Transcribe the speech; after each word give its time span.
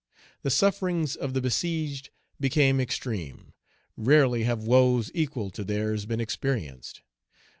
The 0.41 0.49
sufferings 0.49 1.15
of 1.15 1.35
the 1.35 1.41
besieged 1.41 2.09
became 2.39 2.81
extreme; 2.81 3.53
rarely 3.95 4.45
have 4.45 4.63
woes 4.63 5.11
equal 5.13 5.51
to 5.51 5.63
theirs 5.63 6.07
been 6.07 6.19
experienced. 6.19 7.03